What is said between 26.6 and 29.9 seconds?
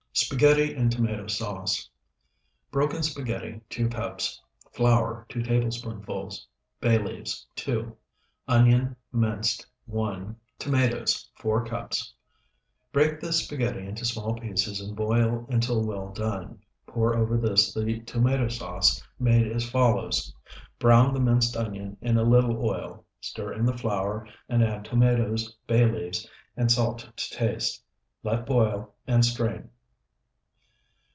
salt to taste. Let boil, and strain.